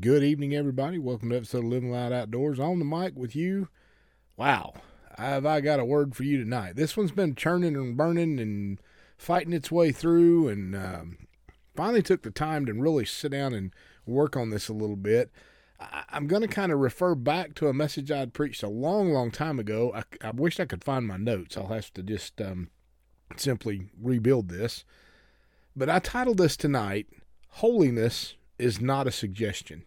[0.00, 0.98] Good evening, everybody.
[0.98, 2.58] Welcome to episode of Living Loud Outdoors.
[2.58, 3.68] On the mic with you.
[4.34, 4.72] Wow,
[5.18, 6.76] have I got a word for you tonight?
[6.76, 8.80] This one's been churning and burning and
[9.18, 11.18] fighting its way through, and um,
[11.74, 13.74] finally took the time to really sit down and
[14.06, 15.30] work on this a little bit.
[15.78, 19.12] I, am going to kind of refer back to a message I'd preached a long,
[19.12, 19.92] long time ago.
[19.94, 21.58] I, I wish I could find my notes.
[21.58, 22.70] I'll have to just um,
[23.36, 24.86] simply rebuild this.
[25.76, 27.08] But I titled this tonight,
[27.48, 29.84] Holiness is not a suggestion.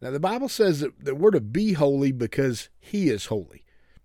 [0.00, 3.64] Now, the Bible says that, that we're to be holy because He is holy.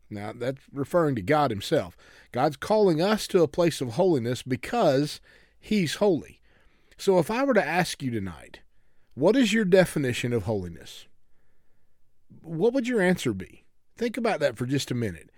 [0.10, 1.96] Now, that's referring to God Himself.
[2.32, 5.20] God's calling us to a place of holiness because
[5.60, 6.40] He's holy.
[6.98, 8.62] So, if I were to ask you tonight,
[9.14, 11.08] what is your definition of holiness?
[12.42, 13.66] What would your answer be?
[13.98, 15.30] Think about that for just a minute.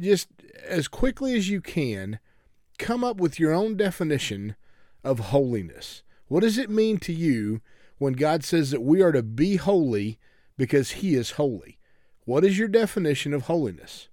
[0.00, 0.28] Just
[0.64, 2.20] as quickly as you can,
[2.78, 4.54] come up with your own definition
[5.02, 6.02] of holiness.
[6.28, 7.60] What does it mean to you
[7.98, 10.18] when God says that we are to be holy
[10.56, 11.78] because He is holy?
[12.24, 14.08] What is your definition of holiness?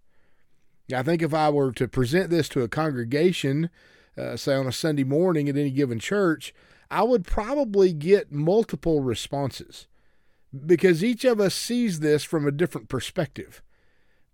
[0.94, 3.70] I think if I were to present this to a congregation,
[4.18, 6.54] uh, say on a Sunday morning at any given church,
[6.90, 9.88] I would probably get multiple responses
[10.66, 13.62] because each of us sees this from a different perspective.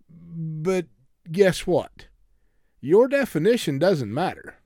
[0.08, 0.86] But
[1.32, 2.08] guess what?
[2.82, 4.58] Your definition doesn't matter.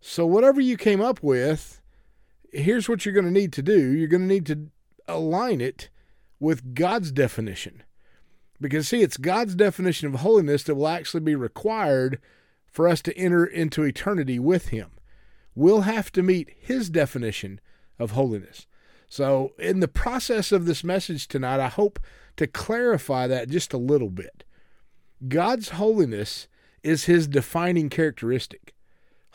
[0.00, 1.81] So, whatever you came up with,
[2.52, 4.68] here's what you're going to need to do you're going to need to
[5.08, 5.88] align it
[6.38, 7.82] with God's definition.
[8.60, 12.20] Because, see, it's God's definition of holiness that will actually be required
[12.66, 14.90] for us to enter into eternity with Him.
[15.54, 17.60] We'll have to meet His definition
[17.98, 18.66] of holiness.
[19.08, 21.98] So, in the process of this message tonight, I hope
[22.36, 24.44] to clarify that just a little bit.
[25.28, 26.48] God's holiness
[26.82, 28.74] is His defining characteristic.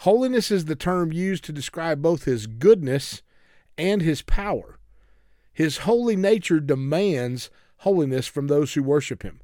[0.01, 3.23] Holiness is the term used to describe both his goodness
[3.77, 4.77] and his power.
[5.53, 9.41] His holy nature demands holiness from those who worship him.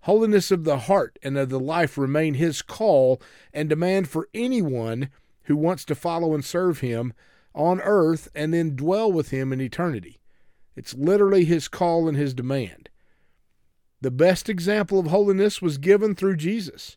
[0.00, 3.20] Holiness of the heart and of the life remain his call
[3.52, 5.10] and demand for anyone
[5.42, 7.12] who wants to follow and serve him
[7.54, 10.20] on earth and then dwell with him in eternity.
[10.74, 12.88] It's literally his call and his demand.
[14.00, 16.96] The best example of holiness was given through Jesus.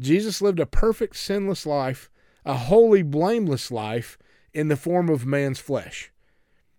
[0.00, 2.10] Jesus lived a perfect, sinless life
[2.44, 4.18] a holy, blameless life
[4.52, 6.12] in the form of man's flesh.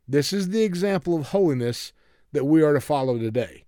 [0.07, 1.91] This is the example of holiness
[2.31, 3.65] that we are to follow today.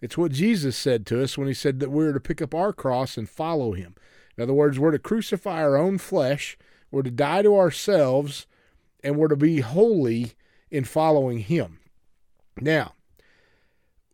[0.00, 2.54] It's what Jesus said to us when he said that we are to pick up
[2.54, 3.94] our cross and follow him.
[4.36, 6.58] In other words, we're to crucify our own flesh,
[6.90, 8.46] we're to die to ourselves,
[9.02, 10.32] and we're to be holy
[10.70, 11.78] in following him.
[12.60, 12.94] Now,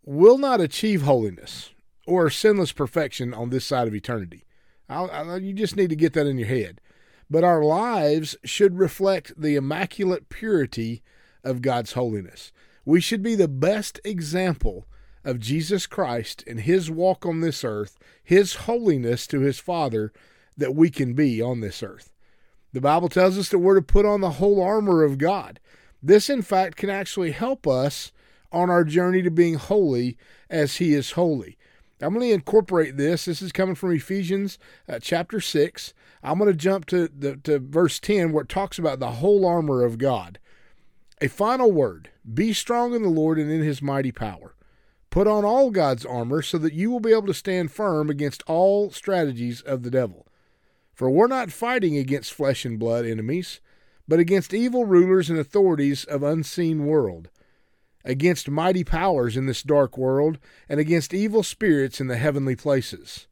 [0.04, 1.70] we'll not achieve holiness
[2.06, 4.44] or sinless perfection on this side of eternity.
[4.88, 6.80] I'll, I'll, you just need to get that in your head
[7.32, 11.02] but our lives should reflect the immaculate purity
[11.42, 12.52] of God's holiness.
[12.84, 14.86] We should be the best example
[15.24, 20.12] of Jesus Christ and his walk on this earth, his holiness to his Father
[20.58, 22.12] that we can be on this earth.
[22.74, 25.58] The Bible tells us that we're to put on the whole armor of God.
[26.02, 28.12] This, in fact, can actually help us
[28.52, 30.18] on our journey to being holy
[30.50, 31.56] as he is holy.
[32.02, 33.26] I'm going to incorporate this.
[33.26, 34.58] This is coming from Ephesians
[34.88, 35.94] uh, chapter 6.
[36.22, 39.46] I'm going to jump to, the, to verse 10 where it talks about the whole
[39.46, 40.38] armor of God.
[41.20, 44.56] A final word Be strong in the Lord and in his mighty power.
[45.10, 48.42] Put on all God's armor so that you will be able to stand firm against
[48.46, 50.26] all strategies of the devil.
[50.94, 53.60] For we're not fighting against flesh and blood enemies,
[54.08, 57.28] but against evil rulers and authorities of unseen world
[58.04, 63.26] against mighty powers in this dark world, and against evil spirits in the heavenly places.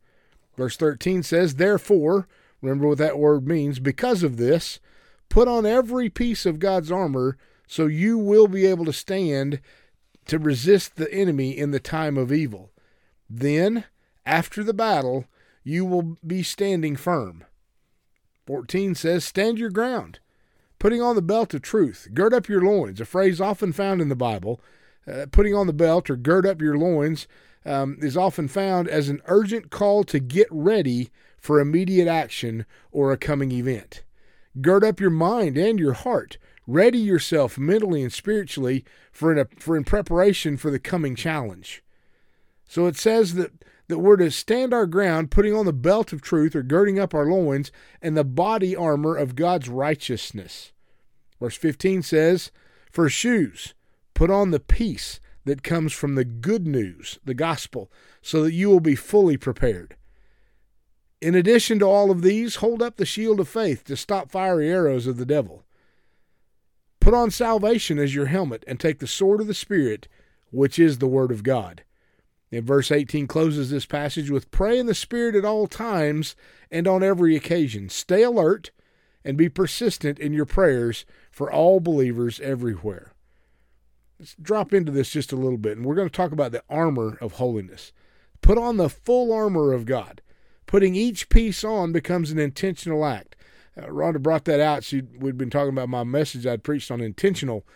[0.56, 2.28] Verse 13 says, Therefore,
[2.60, 4.80] remember what that word means, because of this,
[5.28, 7.36] put on every piece of God's armor
[7.66, 9.60] so you will be able to stand
[10.26, 12.70] to resist the enemy in the time of evil.
[13.28, 13.84] Then,
[14.26, 15.26] after the battle,
[15.62, 17.44] you will be standing firm.
[18.46, 20.18] 14 says, Stand your ground
[20.80, 24.08] Putting on the belt of truth, gird up your loins, a phrase often found in
[24.08, 24.62] the Bible.
[25.06, 27.28] Uh, putting on the belt or gird up your loins
[27.66, 33.12] um, is often found as an urgent call to get ready for immediate action or
[33.12, 34.04] a coming event.
[34.62, 36.38] Gird up your mind and your heart.
[36.66, 38.82] Ready yourself mentally and spiritually
[39.12, 41.82] for in, a, for in preparation for the coming challenge.
[42.66, 43.52] So it says that
[43.90, 47.12] that we're to stand our ground, putting on the belt of truth or girding up
[47.12, 47.70] our loins,
[48.00, 50.72] and the body armor of God's righteousness.
[51.38, 52.50] Verse 15 says,
[52.90, 53.74] For shoes,
[54.14, 57.90] put on the peace that comes from the good news, the gospel,
[58.22, 59.96] so that you will be fully prepared.
[61.20, 64.70] In addition to all of these, hold up the shield of faith to stop fiery
[64.70, 65.64] arrows of the devil.
[67.00, 70.08] Put on salvation as your helmet and take the sword of the Spirit,
[70.50, 71.82] which is the Word of God.
[72.52, 76.34] And verse 18 closes this passage with pray in the Spirit at all times
[76.70, 77.88] and on every occasion.
[77.88, 78.70] Stay alert
[79.24, 83.12] and be persistent in your prayers for all believers everywhere.
[84.18, 86.62] Let's drop into this just a little bit, and we're going to talk about the
[86.68, 87.92] armor of holiness.
[88.42, 90.20] Put on the full armor of God.
[90.66, 93.34] Putting each piece on becomes an intentional act.
[93.76, 94.84] Uh, Rhonda brought that out.
[94.84, 97.66] She we'd been talking about my message I'd preached on intentional,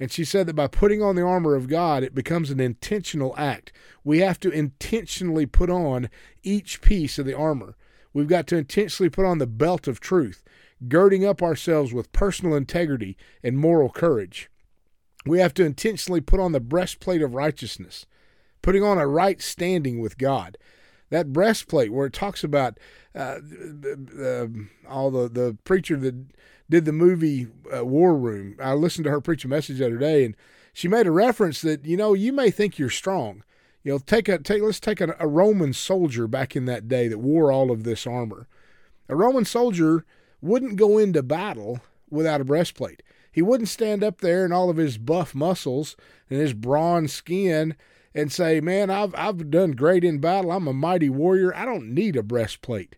[0.00, 3.34] and she said that by putting on the armor of God, it becomes an intentional
[3.36, 3.72] act.
[4.02, 6.08] We have to intentionally put on
[6.42, 7.76] each piece of the armor.
[8.12, 10.42] We've got to intentionally put on the belt of truth,
[10.88, 14.50] girding up ourselves with personal integrity and moral courage.
[15.24, 18.06] We have to intentionally put on the breastplate of righteousness,
[18.60, 20.58] putting on a right standing with God.
[21.12, 22.78] That breastplate, where it talks about
[23.14, 23.40] uh,
[24.18, 24.46] uh,
[24.88, 26.14] all the, the preacher that
[26.70, 29.98] did the movie uh, War Room, I listened to her preach a message the other
[29.98, 30.34] day, and
[30.72, 33.44] she made a reference that you know you may think you're strong.
[33.84, 34.62] You know, take a take.
[34.62, 38.06] Let's take a, a Roman soldier back in that day that wore all of this
[38.06, 38.48] armor.
[39.10, 40.06] A Roman soldier
[40.40, 43.02] wouldn't go into battle without a breastplate.
[43.30, 45.94] He wouldn't stand up there in all of his buff muscles
[46.30, 47.76] and his bronze skin
[48.14, 50.52] and say, "Man, I've I've done great in battle.
[50.52, 51.54] I'm a mighty warrior.
[51.54, 52.96] I don't need a breastplate."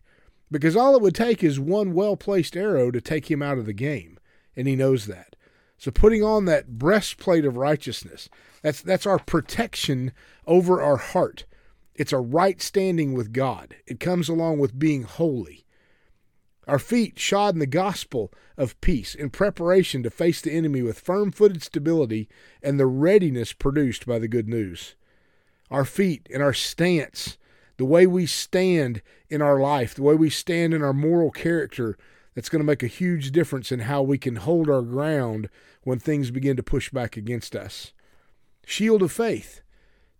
[0.51, 3.73] Because all it would take is one well-placed arrow to take him out of the
[3.73, 4.19] game,
[4.55, 5.35] and he knows that.
[5.77, 8.29] So putting on that breastplate of righteousness,
[8.61, 10.13] that's that's our protection
[10.45, 11.45] over our heart.
[11.93, 13.75] It's a right standing with God.
[13.87, 15.65] It comes along with being holy.
[16.67, 20.99] Our feet shod in the gospel of peace in preparation to face the enemy with
[20.99, 22.27] firm footed stability
[22.63, 24.95] and the readiness produced by the good news.
[25.71, 27.37] Our feet and our stance,
[27.77, 31.97] the way we stand in our life, the way we stand in our moral character,
[32.33, 35.49] that's going to make a huge difference in how we can hold our ground
[35.83, 37.93] when things begin to push back against us.
[38.65, 39.61] Shield of faith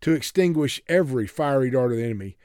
[0.02, 2.38] to extinguish every fiery dart of the enemy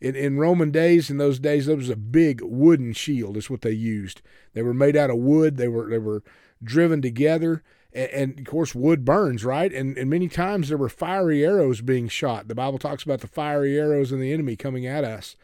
[0.00, 3.36] in, in Roman days, in those days, that was a big wooden shield.
[3.36, 4.22] Is what they used.
[4.54, 5.56] They were made out of wood.
[5.56, 6.22] They were they were
[6.62, 9.72] driven together, and, and, of course, wood burns, right?
[9.72, 12.48] And and many times there were fiery arrows being shot.
[12.48, 15.36] The Bible talks about the fiery arrows and the enemy coming at us.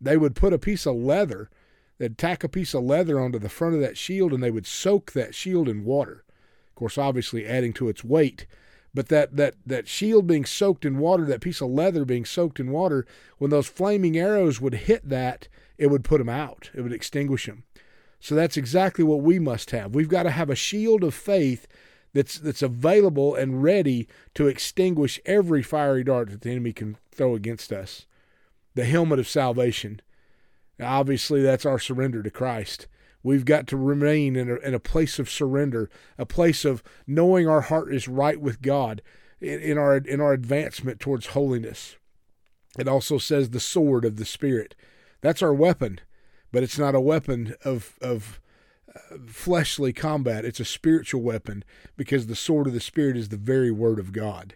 [0.00, 1.50] They would put a piece of leather.
[1.98, 4.66] They'd tack a piece of leather onto the front of that shield, and they would
[4.66, 6.24] soak that shield in water.
[6.68, 8.46] Of course, obviously adding to its weight
[8.94, 12.58] but that, that, that shield being soaked in water, that piece of leather being soaked
[12.58, 13.06] in water,
[13.38, 16.70] when those flaming arrows would hit that, it would put them out.
[16.74, 17.64] It would extinguish them.
[18.20, 19.94] So that's exactly what we must have.
[19.94, 21.66] We've got to have a shield of faith
[22.14, 27.34] that's that's available and ready to extinguish every fiery dart that the enemy can throw
[27.34, 28.06] against us.
[28.74, 30.00] The helmet of salvation.
[30.78, 32.86] Now, obviously, that's our surrender to Christ.
[33.22, 37.48] We've got to remain in a, in a place of surrender, a place of knowing
[37.48, 39.02] our heart is right with God
[39.40, 41.96] in, in our in our advancement towards holiness.
[42.78, 44.74] It also says the sword of the Spirit.
[45.20, 46.00] That's our weapon,
[46.52, 48.40] but it's not a weapon of of
[48.94, 50.44] uh, fleshly combat.
[50.44, 51.64] It's a spiritual weapon
[51.96, 54.54] because the sword of the Spirit is the very word of God.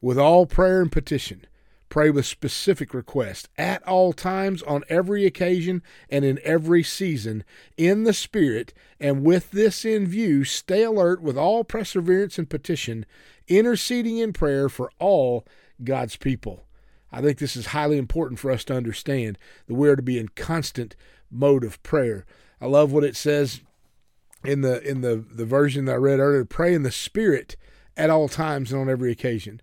[0.00, 1.46] With all prayer and petition,
[1.88, 7.44] Pray with specific request at all times, on every occasion, and in every season,
[7.78, 13.06] in the Spirit, and with this in view, stay alert with all perseverance and petition,
[13.46, 15.46] interceding in prayer for all
[15.82, 16.66] God's people.
[17.10, 20.18] I think this is highly important for us to understand that we are to be
[20.18, 20.94] in constant
[21.30, 22.26] mode of prayer.
[22.60, 23.60] I love what it says
[24.44, 26.44] in the in the, the version that I read earlier.
[26.44, 27.56] Pray in the Spirit
[27.96, 29.60] at all times and on every occasion.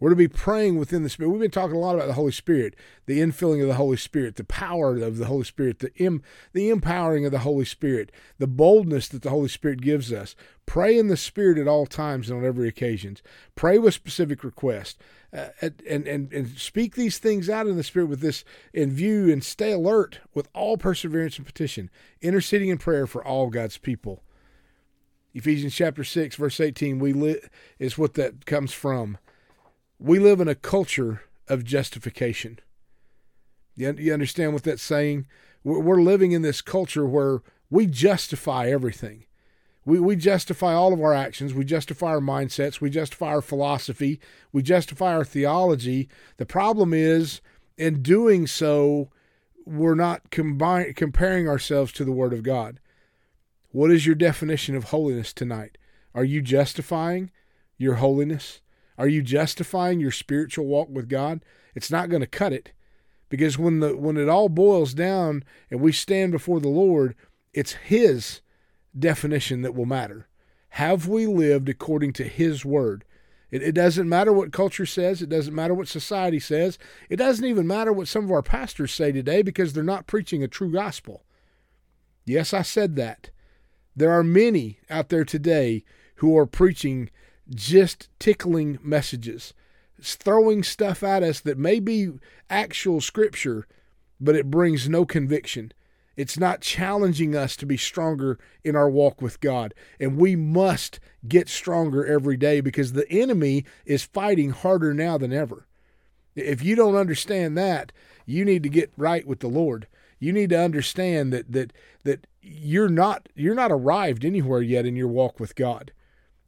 [0.00, 1.30] We're to be praying within the Spirit.
[1.30, 2.76] We've been talking a lot about the Holy Spirit,
[3.06, 6.70] the infilling of the Holy Spirit, the power of the Holy Spirit, the em, the
[6.70, 10.36] empowering of the Holy Spirit, the boldness that the Holy Spirit gives us.
[10.66, 13.16] Pray in the Spirit at all times and on every occasion.
[13.56, 14.96] Pray with specific requests.
[15.30, 19.30] Uh, and, and, and speak these things out in the Spirit with this in view
[19.30, 21.90] and stay alert with all perseverance and petition,
[22.22, 24.22] interceding in prayer for all God's people.
[25.34, 27.40] Ephesians chapter 6, verse 18, we li-
[27.78, 29.18] is what that comes from
[29.98, 32.58] we live in a culture of justification.
[33.74, 35.26] You, you understand what that's saying?
[35.64, 39.24] We're, we're living in this culture where we justify everything.
[39.88, 41.54] We, we justify all of our actions.
[41.54, 42.78] We justify our mindsets.
[42.78, 44.20] We justify our philosophy.
[44.52, 46.10] We justify our theology.
[46.36, 47.40] The problem is,
[47.78, 49.08] in doing so,
[49.64, 52.80] we're not comparing ourselves to the Word of God.
[53.70, 55.78] What is your definition of holiness tonight?
[56.14, 57.30] Are you justifying
[57.78, 58.60] your holiness?
[58.98, 61.42] Are you justifying your spiritual walk with God?
[61.74, 62.72] It's not going to cut it.
[63.30, 67.14] Because when the when it all boils down and we stand before the Lord,
[67.54, 68.42] it's his
[68.98, 70.28] definition that will matter.
[70.70, 73.04] Have we lived according to His Word?
[73.50, 75.22] It, it, doesn't matter what culture says.
[75.22, 76.78] It doesn't matter what society says.
[77.08, 80.42] It doesn't even matter what some of our pastors say today because they're not preaching
[80.42, 81.24] a true gospel.
[82.26, 83.30] Yes, I said that.
[83.96, 85.82] There are many out there today
[86.16, 87.10] who are preaching
[87.52, 89.54] just tickling messages,
[90.00, 92.10] throwing stuff at us that may be
[92.50, 93.66] actual scripture,
[94.20, 95.72] but it brings no conviction.
[96.18, 99.72] It's not challenging us to be stronger in our walk with God.
[100.00, 100.98] And we must
[101.28, 105.68] get stronger every day because the enemy is fighting harder now than ever.
[106.34, 107.92] If you don't understand that,
[108.26, 109.86] you need to get right with the Lord.
[110.18, 111.72] You need to understand that that
[112.02, 115.92] that you're not you're not arrived anywhere yet in your walk with God.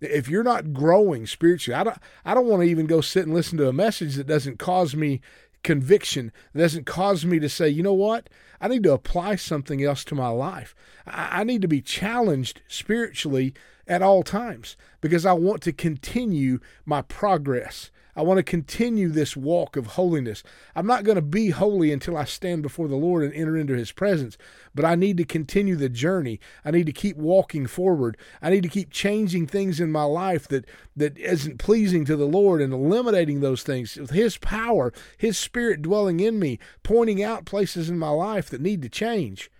[0.00, 3.34] If you're not growing spiritually, I don't I don't want to even go sit and
[3.34, 5.20] listen to a message that doesn't cause me
[5.62, 8.28] conviction that doesn't cause me to say, you know what?
[8.60, 10.74] I need to apply something else to my life.
[11.06, 13.54] I, I need to be challenged spiritually
[13.90, 17.90] at all times because I want to continue my progress.
[18.14, 20.42] I want to continue this walk of holiness.
[20.76, 23.74] I'm not going to be holy until I stand before the Lord and enter into
[23.74, 24.36] his presence,
[24.74, 26.38] but I need to continue the journey.
[26.64, 28.16] I need to keep walking forward.
[28.40, 30.66] I need to keep changing things in my life that
[30.96, 35.82] that isn't pleasing to the Lord and eliminating those things with his power, his spirit
[35.82, 39.50] dwelling in me, pointing out places in my life that need to change.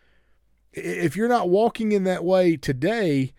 [0.73, 3.33] If you're not walking in that way today,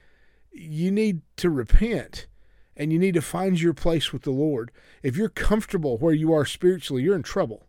[0.51, 2.27] you need to repent
[2.75, 4.71] and you need to find your place with the Lord.
[5.03, 7.67] If you're comfortable where you are spiritually, you're in trouble.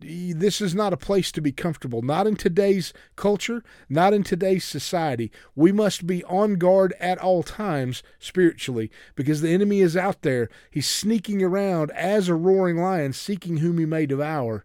[0.00, 4.64] This is not a place to be comfortable, not in today's culture, not in today's
[4.64, 5.30] society.
[5.54, 10.48] We must be on guard at all times spiritually because the enemy is out there.
[10.72, 14.64] He's sneaking around as a roaring lion, seeking whom he may devour.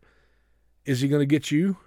[0.86, 1.78] Is he going to get you?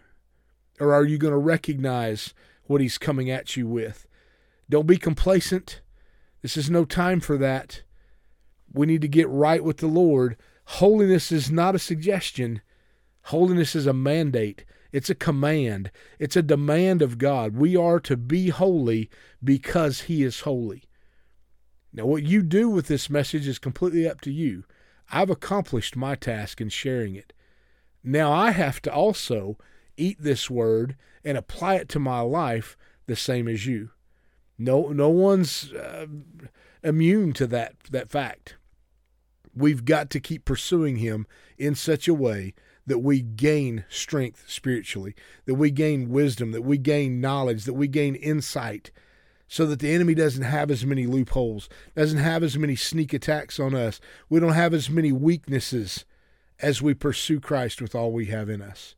[0.79, 2.33] Or are you going to recognize
[2.67, 4.07] what he's coming at you with?
[4.71, 5.83] Don't be complacent.
[6.43, 7.83] This is no time for that.
[8.73, 10.37] We need to get right with the Lord.
[10.65, 12.63] Holiness is not a suggestion,
[13.25, 14.65] holiness is a mandate.
[14.93, 15.93] It's a command.
[16.19, 17.55] It's a demand of God.
[17.55, 19.09] We are to be holy
[19.43, 20.83] because He is holy.
[21.93, 24.65] Now, what you do with this message is completely up to you.
[25.13, 27.33] I've accomplished my task in sharing it.
[28.03, 29.59] Now I have to also
[29.97, 33.91] eat this word and apply it to my life the same as you.
[34.61, 36.07] No, no one's uh,
[36.85, 38.57] immune to that that fact.
[39.55, 41.27] We've got to keep pursuing Him
[41.57, 42.53] in such a way
[42.87, 45.15] that we gain strength spiritually,
[45.47, 48.91] that we gain wisdom, that we gain knowledge, that we gain insight,
[49.49, 53.59] so that the enemy doesn't have as many loopholes, doesn't have as many sneak attacks
[53.59, 53.99] on us.
[54.29, 56.05] We don't have as many weaknesses
[56.61, 58.95] as we pursue Christ with all we have in us.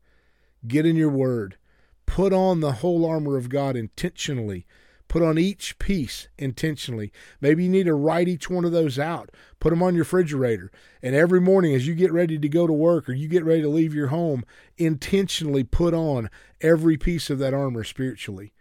[0.66, 1.56] Get in your word.
[2.04, 4.66] Put on the whole armor of God intentionally
[5.12, 7.12] Put on each piece intentionally.
[7.38, 9.28] Maybe you need to write each one of those out.
[9.60, 10.72] Put them on your refrigerator.
[11.02, 13.60] And every morning as you get ready to go to work or you get ready
[13.60, 14.42] to leave your home,
[14.78, 16.30] intentionally put on
[16.62, 18.54] every piece of that armor spiritually.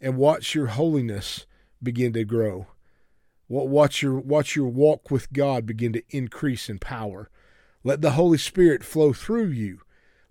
[0.00, 1.46] And watch your holiness
[1.82, 2.68] begin to grow.
[3.48, 7.28] Watch your, watch your walk with God begin to increase in power.
[7.82, 9.80] Let the Holy Spirit flow through you.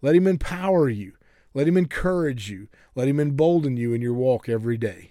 [0.02, 1.12] Let Him empower you.
[1.54, 2.70] Let Him encourage you.
[2.96, 5.11] Let Him embolden you in your walk every day.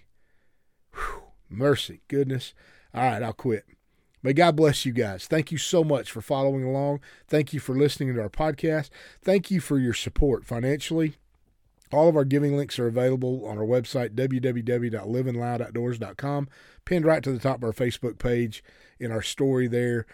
[1.50, 2.54] Mercy, goodness.
[2.94, 3.64] All right, I'll quit.
[4.22, 5.26] May God bless you guys.
[5.26, 7.00] Thank you so much for following along.
[7.26, 8.90] Thank you for listening to our podcast.
[9.22, 11.14] Thank you for your support financially.
[11.92, 16.48] All of our giving links are available on our website, www.livingloudoutdoors.com,
[16.84, 18.62] pinned right to the top of our Facebook page
[19.00, 20.06] in our story there.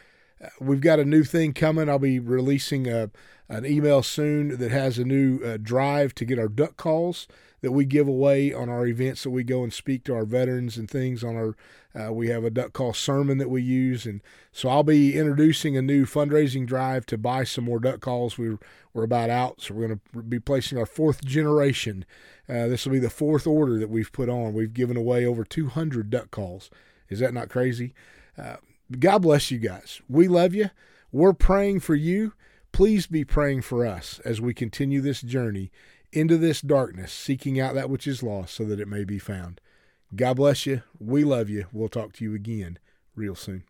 [0.42, 1.90] Uh, we've got a new thing coming.
[1.90, 3.10] I'll be releasing a,
[3.48, 7.28] an email soon that has a new uh, drive to get our duck calls
[7.66, 10.76] that we give away on our events that we go and speak to our veterans
[10.76, 11.56] and things on our
[12.00, 14.06] uh, we have a duck call sermon that we use.
[14.06, 14.20] And
[14.52, 18.38] so i'll be introducing a new fundraising drive to buy some more duck calls.
[18.38, 18.60] We're,
[18.94, 22.04] we're about out so we're going to be placing our fourth generation.
[22.48, 24.54] Uh, this will be the fourth order that we've put on.
[24.54, 26.70] We've given away over 200 duck calls.
[27.08, 27.94] Is that not crazy?
[28.38, 28.58] Uh,
[28.96, 30.00] god bless you guys.
[30.08, 30.70] We love you.
[31.10, 32.34] We're praying for you.
[32.70, 35.72] Please be praying for us as we continue this journey
[36.12, 39.60] into this darkness, seeking out that which is lost so that it may be found.
[40.14, 40.82] God bless you.
[40.98, 41.66] We love you.
[41.72, 42.78] We'll talk to you again
[43.14, 43.64] real soon.